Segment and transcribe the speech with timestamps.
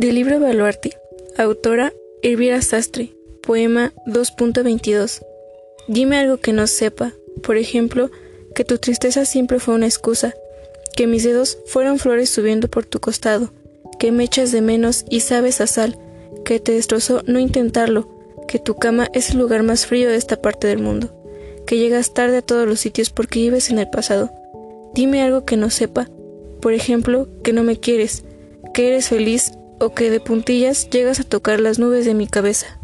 [0.00, 0.96] Del libro Evaluarte,
[1.36, 1.92] autora
[2.22, 5.20] Elvira Sastre, poema 2.22.
[5.88, 8.10] Dime algo que no sepa, por ejemplo,
[8.54, 10.34] que tu tristeza siempre fue una excusa,
[10.96, 13.52] que mis dedos fueron flores subiendo por tu costado,
[13.98, 15.98] que me echas de menos y sabes a sal,
[16.46, 18.08] que te destrozó no intentarlo,
[18.48, 21.12] que tu cama es el lugar más frío de esta parte del mundo,
[21.66, 24.30] que llegas tarde a todos los sitios porque vives en el pasado.
[24.94, 26.08] Dime algo que no sepa,
[26.62, 28.24] por ejemplo, que no me quieres,
[28.72, 32.78] que eres feliz o que de puntillas llegas a tocar las nubes de mi cabeza.